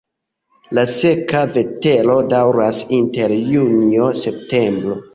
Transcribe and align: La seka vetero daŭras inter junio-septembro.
La 0.77 0.85
seka 0.93 1.43
vetero 1.59 2.17
daŭras 2.33 2.83
inter 3.01 3.39
junio-septembro. 3.55 5.03